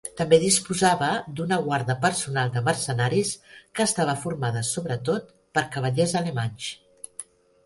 També 0.19 0.37
disposava 0.43 1.09
d'una 1.39 1.59
guarda 1.67 1.95
personal 2.05 2.53
de 2.55 2.63
mercenaris, 2.69 3.35
que 3.77 3.87
estava 3.91 4.17
formada 4.25 4.65
sobretot 4.71 5.29
per 5.59 5.67
cavallers 5.77 6.17
alemanys. 6.25 6.73